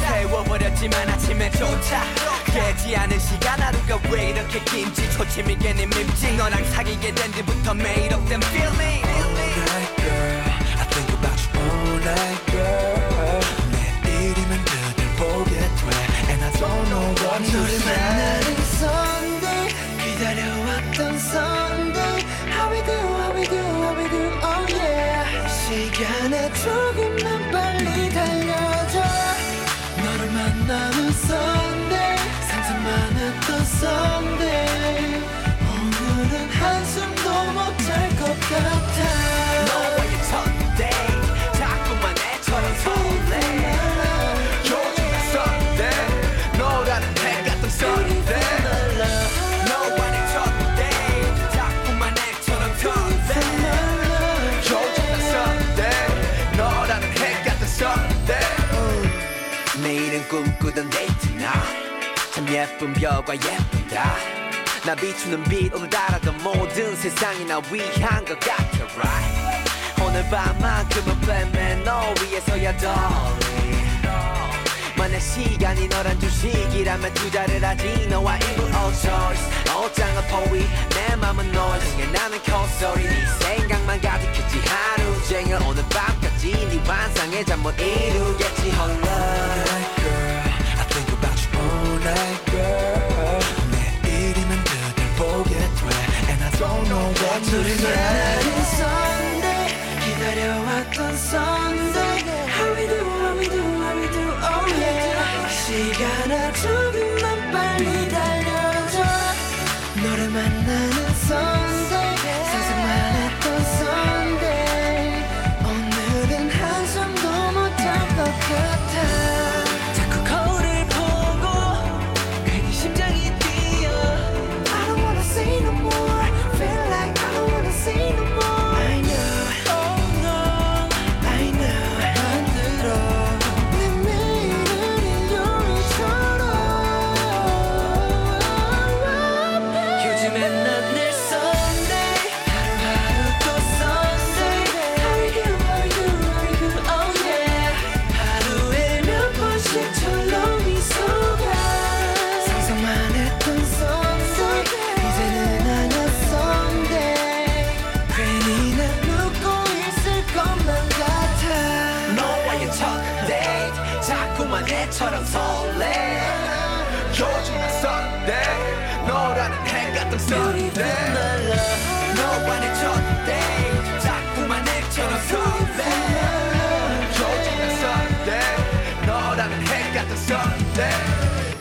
세워버렸지만 0.00 1.08
아침에조차 1.08 2.02
깨지 2.46 2.96
않은 2.96 3.18
시간 3.18 3.60
하루가 3.60 3.98
왜 4.10 4.30
이렇게 4.30 4.62
긴지 4.64 5.10
초침이 5.12 5.56
괜히 5.58 5.86
밉지 5.86 6.36
너랑 6.36 6.64
사귀게 6.64 7.12
된 7.14 7.32
뒤부터 7.32 7.72
up 7.72 8.28
them 8.28 8.42
feeling 8.42 9.04
All 9.04 9.30
night 9.34 9.96
girl 9.96 10.42
I 10.78 10.84
think 10.90 11.08
about 11.14 11.38
you 11.42 11.60
all 11.60 11.98
night 12.00 12.42
girl 12.50 13.42
내일이면 14.04 14.64
그댈 14.64 15.00
보게 15.16 15.52
돼 15.54 15.88
And 16.30 16.44
I 16.44 16.50
don't 16.52 16.88
know 16.90 17.08
what 17.24 17.44
to 17.44 17.58
say 17.66 17.77
예쁜 62.58 62.92
별과 62.92 63.34
예쁘다. 63.34 64.16
나 64.84 64.94
비추는 64.96 65.44
빛 65.44 65.72
오늘따라도 65.72 66.32
모든 66.32 66.96
세상이 66.96 67.44
나 67.44 67.60
위한 67.70 68.24
것 68.24 68.36
같아 68.40 68.84
right? 68.96 70.02
오늘 70.02 70.28
밤만큼은 70.28 71.20
빼면 71.20 71.84
너 71.84 72.12
위해서야 72.20 72.76
darling 72.76 73.78
만약 74.96 75.20
시간이 75.20 75.86
너란 75.86 76.18
주식이라면 76.18 77.14
투자를 77.14 77.64
하지 77.64 78.08
너와 78.08 78.36
일부 78.38 78.62
all 78.62 78.92
choice 78.92 79.44
옷장은 79.78 80.22
포위. 80.26 80.66
내 80.96 81.14
맘은 81.14 81.54
noise 81.54 81.96
중에 81.96 82.06
나는 82.10 82.42
콧소리 82.42 83.04
네 83.04 83.26
생각만 83.38 84.00
가득했지. 84.00 84.58
하루 84.66 85.28
종일 85.28 85.54
오늘 85.64 85.84
밤까지 85.90 86.50
네 86.50 86.78
환상의 86.84 87.44
잠 87.44 87.62
못 87.62 87.78
이루겠지. 87.78 88.70
홀로 88.72 89.87
to 97.50 97.56
the 97.62 97.82
ground. 97.82 98.17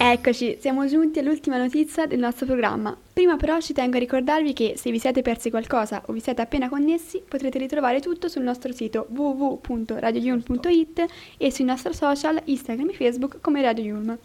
Eccoci, 0.10 0.56
siamo 0.62 0.88
giunti 0.88 1.20
all'ultima 1.20 1.58
notizia 1.58 2.06
del 2.06 2.20
nostro 2.20 2.46
programma. 2.46 2.96
Prima 3.12 3.36
però 3.36 3.60
ci 3.60 3.74
tengo 3.74 3.98
a 3.98 4.00
ricordarvi 4.00 4.54
che 4.54 4.76
se 4.78 4.90
vi 4.90 5.00
siete 5.00 5.22
persi 5.22 5.50
qualcosa 5.50 6.02
o 6.06 6.14
vi 6.14 6.22
siete 6.22 6.42
appena 6.42 6.70
connessi, 6.70 7.22
potrete 7.28 7.58
ritrovare 7.58 8.00
tutto 8.00 8.30
sul 8.30 8.44
nostro 8.44 8.72
sito 8.72 9.06
www.radioyulm.it 9.10 11.06
e 11.36 11.52
sui 11.52 11.66
nostri 11.66 11.94
social 11.94 12.42
Instagram 12.42 12.88
e 12.88 12.94
Facebook 12.94 13.42
come 13.42 13.62
Radio 13.62 13.84
Yulm. 13.84 14.18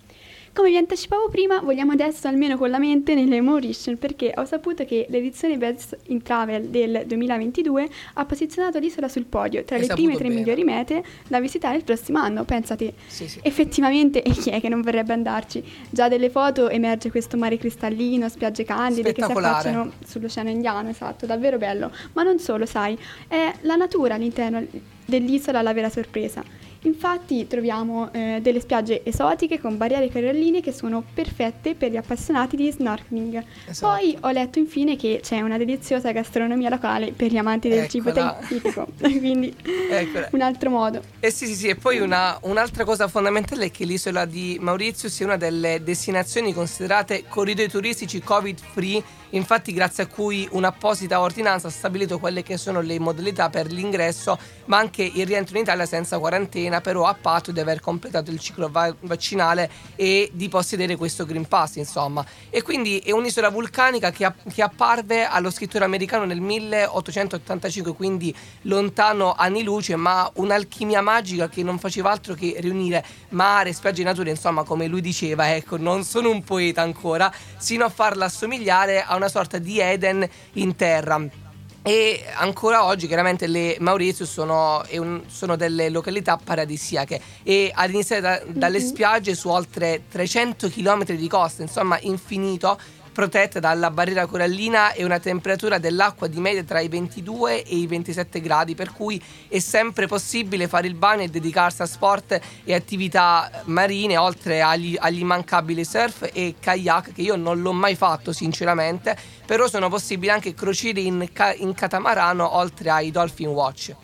Come 0.55 0.69
vi 0.69 0.77
anticipavo 0.77 1.31
prima, 1.31 1.61
vogliamo 1.61 1.93
adesso 1.93 2.29
almeno 2.29 2.59
con 2.59 2.69
la 2.69 2.79
mente 2.79 3.15
nelle 3.15 3.41
Mauritian 3.41 3.97
perché 3.97 4.35
ho 4.37 4.45
saputo 4.45 4.85
che 4.85 5.07
l'edizione 5.09 5.57
Best 5.57 5.97
in 6.09 6.21
Travel 6.21 6.69
del 6.69 7.05
2022 7.07 7.89
ha 8.15 8.25
posizionato 8.27 8.79
l'isola 8.79 9.09
sul 9.09 9.25
podio 9.25 9.65
tra 9.65 9.77
Hai 9.77 9.87
le 9.87 9.95
prime 9.95 10.15
tre 10.15 10.29
bene. 10.29 10.35
migliori 10.41 10.63
mete 10.63 11.03
da 11.27 11.41
visitare 11.41 11.79
il 11.79 11.85
prossimo 11.85 12.19
anno, 12.19 12.45
pensate. 12.45 12.93
Sì, 13.07 13.29
sì. 13.29 13.41
Effettivamente, 13.43 14.23
e 14.23 14.31
chi 14.33 14.51
è 14.51 14.61
che 14.61 14.69
non 14.69 14.83
vorrebbe 14.83 15.15
andarci? 15.15 15.65
Già 15.89 16.11
dalle 16.11 16.29
foto 16.29 16.69
emerge 16.69 17.11
questo 17.11 17.39
mare 17.39 17.57
cristallino, 17.57 18.29
spiagge 18.29 18.65
candide 18.65 19.15
che 19.15 19.25
si 19.25 19.33
affacciano 19.33 19.93
sull'oceano 20.05 20.51
indiano, 20.51 20.91
esatto, 20.91 21.25
davvero 21.25 21.57
bello. 21.57 21.91
Ma 22.13 22.25
non 22.25 22.39
solo, 22.39 22.67
sai, 22.67 22.97
è 23.27 23.55
la 23.63 23.77
natura 23.77 24.17
all'interno 24.17 24.63
dell'isola 25.07 25.63
la 25.63 25.73
vera 25.73 25.89
sorpresa. 25.89 26.45
Infatti 26.85 27.47
troviamo 27.47 28.13
eh, 28.13 28.41
delle 28.43 28.61
spiagge 28.61 29.03
esotiche 29.05 29.61
con 29.61 29.77
barriere 29.77 30.11
coralline 30.11 30.61
che 30.61 30.73
sono 30.73 31.05
perfette 31.15 31.75
per 31.75 31.91
gli 31.93 31.97
appassionati 31.97 32.57
di 32.57 32.71
snorkeling. 32.73 33.43
Esatto. 33.69 33.95
Poi 33.95 34.17
ho 34.21 34.31
letto 34.31 34.59
infine 34.59 34.97
che 34.97 35.21
c'è 35.23 35.41
una 35.41 35.59
deliziosa 35.59 36.11
gastronomia 36.11 36.69
locale 36.69 37.13
per 37.13 37.31
gli 37.31 37.37
amanti 37.37 37.69
del 37.69 37.89
cibo 37.89 38.09
Eccola. 38.11 38.39
tipico, 38.49 38.87
quindi 38.99 39.55
Eccola. 39.91 40.29
un 40.33 40.41
altro 40.41 40.71
modo. 40.71 41.03
Eh 41.21 41.31
sì, 41.31 41.47
sì, 41.47 41.55
sì, 41.55 41.69
e 41.69 41.77
poi 41.77 42.01
una- 42.01 42.37
un'altra 42.43 42.85
cosa 42.85 43.07
fondamentale 43.07 43.67
è 43.67 43.71
che 43.71 43.85
l'isola 43.85 44.25
di 44.25 44.59
Mauritius 44.61 45.21
è 45.21 45.25
una 45.25 45.37
delle 45.37 45.83
destinazioni 45.85 46.53
considerate 46.53 47.25
corridoi 47.29 47.69
turistici 47.69 48.21
covid-free, 48.21 49.03
infatti 49.31 49.73
grazie 49.73 50.03
a 50.05 50.07
cui 50.07 50.49
un'apposita 50.51 51.21
ordinanza 51.21 51.69
ha 51.69 51.71
stabilito 51.71 52.19
quelle 52.19 52.43
che 52.43 52.57
sono 52.57 52.81
le 52.81 52.99
modalità 52.99 53.49
per 53.51 53.71
l'ingresso, 53.71 54.37
ma 54.67 54.79
anche 54.79 55.03
il 55.05 55.27
rientro 55.27 55.57
in 55.57 55.63
Italia 55.63 55.87
senza 55.87 56.19
quarantena, 56.19 56.72
però 56.81 57.05
a 57.05 57.15
patto 57.15 57.53
di 57.53 57.61
aver 57.61 57.81
completato 57.81 58.31
il 58.31 58.39
ciclo 58.39 58.71
va- 58.71 58.95
vaccinale 59.01 59.71
e 59.97 60.31
di 60.33 60.49
possedere 60.49 60.97
questo 60.97 61.25
Green 61.25 61.47
Pass, 61.47 61.77
insomma. 61.77 62.25
E 62.51 62.63
quindi 62.63 62.99
è 62.99 63.13
un'isola 63.13 63.51
vulcanica 63.51 64.11
che, 64.11 64.25
app- 64.25 64.49
che 64.49 64.63
apparve 64.63 65.25
allo 65.25 65.51
scrittore 65.51 65.85
americano 65.85 66.25
nel 66.25 66.41
1885, 66.41 67.95
quindi 67.95 68.35
lontano 68.63 69.35
anni 69.35 69.63
luce, 69.63 69.97
ma 69.97 70.31
un'alchimia 70.35 71.01
magica 71.03 71.49
che 71.49 71.63
non 71.63 71.79
faceva 71.79 72.11
altro 72.11 72.35
che 72.35 72.57
riunire 72.59 73.05
mare, 73.31 73.73
spiagge 73.73 74.03
e 74.03 74.05
natura, 74.05 74.31
insomma, 74.31 74.63
come 74.63 74.87
lui 74.87 75.01
diceva, 75.01 75.55
ecco, 75.55 75.77
non 75.77 76.05
sono 76.05 76.31
un 76.31 76.43
poeta 76.43 76.83
ancora, 76.83 77.33
sino 77.57 77.85
a 77.85 77.89
farla 77.89 78.27
assomigliare 78.27 79.03
a 79.03 79.17
una 79.17 79.29
sorta 79.29 79.59
di 79.59 79.79
Eden 79.79 80.29
in 80.55 80.77
terra. 80.77 81.42
E 81.85 82.23
ancora 82.37 82.85
oggi 82.85 83.09
chiaramente 83.09 83.49
le 83.49 83.77
Mauritius 83.81 84.31
sono, 84.31 84.85
sono 85.27 85.57
delle 85.57 85.89
località 85.91 86.37
paradisiache 86.43 87.21
e 87.43 87.73
ad 87.75 87.91
iniziare 87.91 88.21
da- 88.23 88.43
dalle 88.47 88.79
Mhm. 88.79 88.85
spiagge 88.87 89.35
su 89.35 89.49
oltre 89.49 90.03
300 90.09 90.69
km 90.69 91.05
di 91.17 91.27
costa, 91.29 91.63
insomma 91.63 91.99
infinito, 92.03 92.79
protette 93.13 93.61
dalla 93.61 93.91
barriera 93.91 94.27
corallina 94.27 94.93
e 94.93 95.05
una 95.05 95.19
temperatura 95.19 95.79
dell'acqua 95.79 96.27
di 96.27 96.41
media 96.41 96.65
tra 96.65 96.81
i 96.81 96.89
22 96.89 97.63
e 97.63 97.77
i 97.77 97.87
27 97.87 98.41
gradi, 98.41 98.75
per 98.75 98.93
cui 98.93 99.23
è 99.49 99.59
sempre 99.59 100.07
possibile 100.07 100.67
fare 100.67 100.87
il 100.87 100.95
bagno 100.95 101.23
e 101.23 101.29
dedicarsi 101.29 101.83
a 101.83 101.87
sport 101.87 102.41
e 102.65 102.75
attività 102.75 103.63
marine, 103.65 104.17
oltre 104.17 104.63
agli, 104.63 104.97
agli 104.99 105.21
immancabili 105.21 105.85
surf 105.85 106.29
e 106.33 106.55
kayak, 106.59 107.13
che 107.13 107.23
io 107.23 107.37
non 107.37 107.61
l'ho 107.61 107.73
mai 107.73 107.95
fatto 107.95 108.33
sinceramente, 108.33 109.17
però 109.47 109.69
sono 109.69 109.89
possibili 109.89 110.31
anche 110.31 110.55
crociere 110.55 111.01
in, 111.01 111.29
in 111.59 111.75
catamarano, 111.75 112.57
oltre 112.57 112.91
ai 112.91 113.11
Dolphin 113.11 113.49
Watch. 113.49 113.95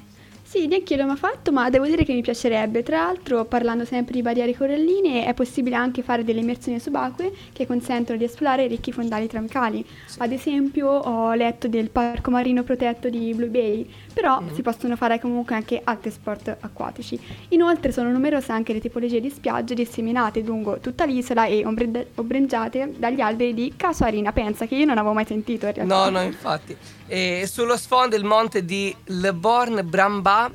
Sì, 0.49 0.67
neanche 0.67 0.95
io 0.95 1.03
l'ho 1.03 1.09
mai 1.09 1.19
fatto, 1.19 1.53
ma 1.53 1.69
devo 1.69 1.85
dire 1.85 2.05
che 2.05 2.15
mi 2.15 2.23
piacerebbe. 2.23 2.83
Tra 2.83 3.03
l'altro, 3.03 3.45
parlando 3.45 3.85
sempre 3.85 4.15
di 4.15 4.23
barriere 4.23 4.57
coralline, 4.57 5.27
è 5.27 5.35
possibile 5.35 5.77
anche 5.77 6.01
fare 6.01 6.25
delle 6.25 6.41
immersioni 6.41 6.81
subacquee 6.81 7.31
che 7.53 7.67
consentono 7.67 8.17
di 8.17 8.25
esplorare 8.25 8.67
ricchi 8.67 8.91
fondali 8.91 9.27
tropicali. 9.27 9.85
Ad 10.17 10.33
esempio, 10.33 10.89
ho 10.89 11.35
letto 11.35 11.69
del 11.69 11.91
parco 11.91 12.31
marino 12.31 12.63
protetto 12.63 13.11
di 13.11 13.35
Blue 13.35 13.49
Bay, 13.49 13.87
però 14.15 14.41
si 14.55 14.63
possono 14.63 14.97
fare 14.97 15.21
comunque 15.21 15.55
anche 15.55 15.83
altri 15.85 16.11
sport 16.11 16.57
acquatici. 16.61 17.21
Inoltre, 17.49 17.93
sono 17.93 18.11
numerose 18.11 18.51
anche 18.51 18.73
le 18.73 18.81
tipologie 18.81 19.21
di 19.21 19.29
spiagge 19.29 19.75
disseminate 19.75 20.41
lungo 20.41 20.79
tutta 20.79 21.05
l'isola 21.05 21.45
e 21.45 21.67
ombre- 21.67 22.09
ombreggiate 22.15 22.95
dagli 22.97 23.21
alberi 23.21 23.53
di 23.53 23.75
casuarina. 23.77 24.33
Pensa 24.33 24.65
che 24.65 24.77
io 24.77 24.87
non 24.87 24.97
avevo 24.97 25.13
mai 25.13 25.27
sentito 25.27 25.67
in 25.67 25.75
realtà. 25.75 25.95
No, 25.95 26.09
no, 26.09 26.23
infatti. 26.23 26.75
E 27.07 27.47
sullo 27.51 27.77
sfondo 27.77 28.17
il 28.17 28.25
monte 28.25 28.65
di 28.65 28.95
Le 29.05 29.33
Born 29.33 29.87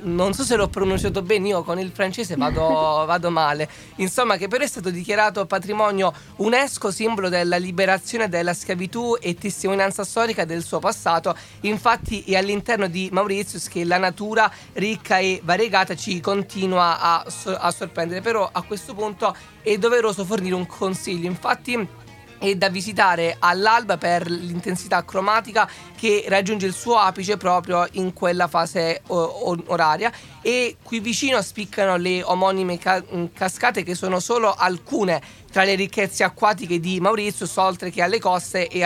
Non 0.02 0.34
so 0.34 0.43
se 0.43 0.56
l'ho 0.56 0.67
pronunciato 0.67 1.22
bene, 1.22 1.50
io 1.50 1.63
con 1.63 1.80
il 1.80 1.91
francese 1.91 2.36
vado, 2.36 2.62
vado 3.06 3.30
male. 3.30 3.67
Insomma, 3.98 4.38
che 4.38 4.48
però 4.48 4.63
è 4.63 4.67
stato 4.67 4.89
dichiarato 4.89 5.46
patrimonio 5.46 6.13
UNESCO, 6.38 6.91
simbolo 6.91 7.30
della 7.30 7.58
liberazione 7.58 8.30
dalla 8.30 8.54
schiavitù 8.54 9.17
e 9.19 9.36
testimonianza 9.36 10.04
storica 10.04 10.46
del 10.46 10.63
suo 10.63 10.80
passato. 10.80 11.36
Infatti 11.62 12.24
è 12.24 12.36
all'interno 12.36 12.88
di 12.88 13.10
Mauritius 13.12 13.67
che 13.67 13.84
la 13.84 13.98
natura 13.98 14.52
ricca 14.74 15.17
e 15.17 15.41
variegata 15.43 15.96
ci 15.96 16.19
continua 16.22 17.00
a, 17.00 17.26
a 17.58 17.72
sorprendere. 17.72 18.22
Però 18.22 18.50
a 18.50 18.62
questo 18.62 18.93
punto 18.93 19.36
è 19.62 19.78
doveroso 19.78 20.24
fornire 20.24 20.56
un 20.56 20.67
consiglio. 20.67 21.28
Infatti 21.28 22.02
e 22.44 22.58
da 22.58 22.68
visitare 22.68 23.38
all'alba 23.40 23.96
per 23.96 24.30
l'intensità 24.30 25.06
cromatica 25.06 25.66
che 25.96 26.26
raggiunge 26.28 26.66
il 26.66 26.74
suo 26.74 26.98
apice 26.98 27.38
proprio 27.38 27.88
in 27.94 28.12
quella 28.12 28.50
fase 28.50 29.02
oraria. 29.08 30.12
E 30.42 30.76
qui 30.84 31.00
vicino 31.00 31.42
spiccano 31.42 31.96
le 31.96 32.22
omonime 32.22 32.78
mh, 32.84 33.26
cascate 33.34 33.84
che 33.84 33.96
sono 33.96 34.20
solo 34.20 34.54
alcune 34.54 35.22
tra 35.50 35.64
le 35.64 35.76
ricchezze 35.76 36.26
acquatiche 36.26 36.82
di 36.82 37.00
Mauritius 37.00 37.56
oltre 37.56 37.90
che 37.92 38.02
alle 38.02 38.20
coste 38.20 38.68
e 38.68 38.84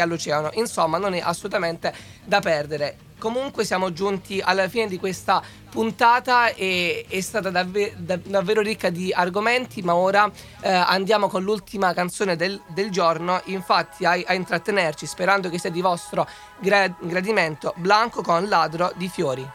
all'oceano. 0.00 0.50
Insomma 0.54 0.98
non 0.98 1.14
è 1.14 1.20
assolutamente 1.20 1.94
da 2.24 2.40
perdere 2.40 2.96
comunque 3.20 3.64
siamo 3.64 3.92
giunti 3.92 4.40
alla 4.44 4.68
fine 4.68 4.88
di 4.88 4.98
questa 4.98 5.40
puntata 5.70 6.48
e 6.48 7.04
è 7.08 7.20
stata 7.20 7.50
davve- 7.50 7.94
da- 7.96 8.18
davvero 8.20 8.60
ricca 8.60 8.90
di 8.90 9.12
argomenti, 9.12 9.82
ma 9.82 9.94
ora 9.94 10.28
eh, 10.62 10.68
andiamo 10.68 11.28
con 11.28 11.44
l'ultima 11.44 11.94
canzone 11.94 12.34
del, 12.34 12.60
del 12.66 12.90
giorno, 12.90 13.40
infatti 13.44 14.04
a, 14.04 14.18
a 14.26 14.34
intrattenerci, 14.34 15.06
sperando 15.06 15.48
che 15.48 15.60
sia 15.60 15.70
di 15.70 15.80
vostro 15.80 16.26
gra- 16.58 16.92
gradimento, 16.98 17.72
Blanco 17.76 18.22
con 18.22 18.48
Ladro 18.48 18.90
di 18.96 19.08
Fiori. 19.08 19.48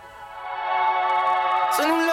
Sono 1.76 1.96
un 1.96 2.05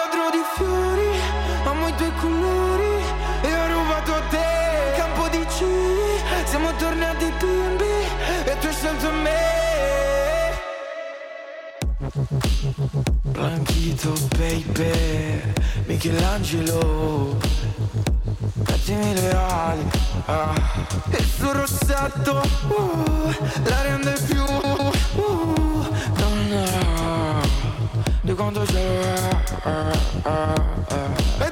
Blanchito 12.91 14.11
baby, 14.37 15.41
Michelangelo, 15.85 17.37
mettimi 18.55 19.13
le 19.13 19.31
ali, 19.31 19.89
ah. 20.25 20.53
il 21.07 21.25
suo 21.25 21.53
rossetto 21.53 22.41
uh, 22.67 23.33
la 23.63 23.81
rende 23.83 24.13
più 24.25 24.43
uh, 24.43 24.91
donna 26.13 27.41
di 28.21 28.33
quanto 28.33 28.61
c'è. 28.63 29.39
Hai 31.37 31.51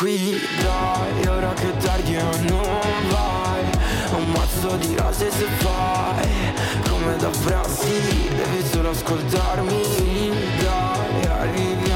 qui, 0.00 0.40
dai, 0.62 1.26
ora 1.26 1.52
che 1.52 1.76
tardi 1.76 2.16
o 2.16 2.30
non 2.48 3.08
vai. 3.10 3.64
Un 4.16 4.30
mazzo 4.30 4.76
di 4.76 4.96
rose 4.96 5.30
se 5.30 5.46
fai, 5.58 6.26
come 6.88 7.16
da 7.16 7.28
prassi, 7.44 8.30
devi 8.34 8.66
solo 8.66 8.90
ascoltarmi. 8.90 10.32
Dai, 10.58 11.26
arriviamo 11.26 11.89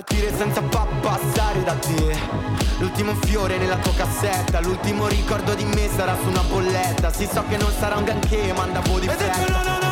partire 0.00 0.34
senza 0.34 0.62
passare 0.62 1.62
da 1.62 1.74
te. 1.74 2.16
L'ultimo 2.78 3.14
fiore 3.16 3.58
nella 3.58 3.76
tua 3.76 3.92
cassetta 3.92 4.60
L'ultimo 4.60 5.06
ricordo 5.06 5.54
di 5.54 5.64
me 5.64 5.88
sarà 5.94 6.16
su 6.16 6.28
una 6.28 6.42
bolletta. 6.42 7.12
Sì 7.12 7.28
so 7.30 7.44
che 7.46 7.58
non 7.58 7.70
sarà 7.78 7.96
un 7.96 8.04
granché 8.04 8.52
ma 8.54 8.62
andavo 8.62 8.98
di 8.98 9.08
fretta 9.08 9.89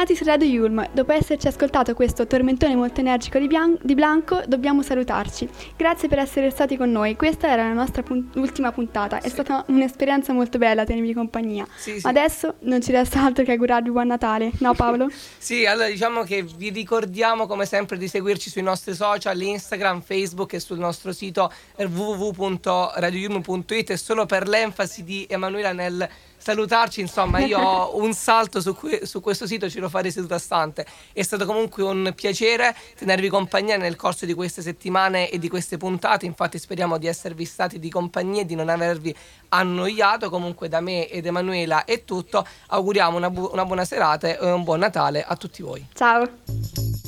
Bentornati 0.00 0.24
su 0.24 0.30
Radio 0.30 0.48
Yulm. 0.48 0.88
Dopo 0.94 1.12
esserci 1.12 1.46
ascoltato 1.46 1.92
questo 1.92 2.26
tormentone 2.26 2.74
molto 2.74 3.00
energico 3.00 3.38
di, 3.38 3.46
Bian- 3.46 3.76
di 3.82 3.94
Blanco, 3.94 4.40
dobbiamo 4.46 4.82
salutarci. 4.82 5.46
Grazie 5.76 6.08
per 6.08 6.20
essere 6.20 6.48
stati 6.48 6.78
con 6.78 6.90
noi. 6.90 7.16
Questa 7.16 7.48
era 7.48 7.64
la 7.64 7.74
nostra 7.74 8.02
pun- 8.02 8.30
ultima 8.36 8.72
puntata. 8.72 9.20
È 9.20 9.28
stata 9.28 9.62
un'esperienza 9.68 10.32
molto 10.32 10.56
bella 10.56 10.86
tenervi 10.86 11.12
compagnia. 11.12 11.66
Sì, 11.76 12.00
sì. 12.00 12.06
Adesso 12.06 12.54
non 12.60 12.80
ci 12.80 12.92
resta 12.92 13.22
altro 13.22 13.44
che 13.44 13.50
augurarvi 13.50 13.90
buon 13.90 14.06
Natale. 14.06 14.52
No, 14.60 14.72
Paolo? 14.72 15.10
Sì, 15.36 15.66
allora 15.66 15.88
diciamo 15.88 16.22
che 16.22 16.44
vi 16.44 16.70
ricordiamo 16.70 17.46
come 17.46 17.66
sempre 17.66 17.98
di 17.98 18.08
seguirci 18.08 18.48
sui 18.48 18.62
nostri 18.62 18.94
social, 18.94 19.38
Instagram, 19.38 20.00
Facebook 20.00 20.54
e 20.54 20.60
sul 20.60 20.78
nostro 20.78 21.12
sito 21.12 21.52
www.radioyulm.it 21.76 23.90
e 23.90 23.98
solo 23.98 24.24
per 24.24 24.48
l'enfasi 24.48 25.04
di 25.04 25.26
Emanuela 25.28 25.72
nel 25.72 26.08
salutarci, 26.40 27.00
insomma 27.00 27.38
io 27.40 27.58
ho 27.60 27.96
un 28.02 28.12
salto 28.12 28.60
su, 28.60 28.74
que- 28.74 29.06
su 29.06 29.20
questo 29.20 29.46
sito, 29.46 29.68
ce 29.68 29.78
lo 29.78 29.88
farei 29.88 30.10
seduta 30.10 30.38
stante. 30.38 30.86
È 31.12 31.22
stato 31.22 31.46
comunque 31.46 31.82
un 31.82 32.12
piacere 32.16 32.74
tenervi 32.96 33.28
compagnia 33.28 33.76
nel 33.76 33.96
corso 33.96 34.26
di 34.26 34.34
queste 34.34 34.62
settimane 34.62 35.30
e 35.30 35.38
di 35.38 35.48
queste 35.48 35.76
puntate, 35.76 36.26
infatti 36.26 36.58
speriamo 36.58 36.98
di 36.98 37.06
esservi 37.06 37.44
stati 37.44 37.78
di 37.78 37.90
compagnia 37.90 38.42
e 38.42 38.46
di 38.46 38.54
non 38.54 38.68
avervi 38.68 39.14
annoiato, 39.50 40.30
comunque 40.30 40.68
da 40.68 40.80
me 40.80 41.08
ed 41.08 41.26
Emanuela 41.26 41.84
è 41.84 42.04
tutto, 42.04 42.46
auguriamo 42.68 43.16
una, 43.16 43.30
bu- 43.30 43.50
una 43.52 43.64
buona 43.64 43.84
serata 43.84 44.28
e 44.28 44.50
un 44.50 44.64
buon 44.64 44.78
Natale 44.80 45.22
a 45.22 45.36
tutti 45.36 45.62
voi. 45.62 45.86
Ciao. 45.94 46.99